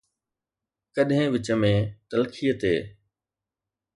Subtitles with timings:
[0.95, 1.73] ڪڏهن وچ ۾
[2.09, 2.73] تلخيءَ تي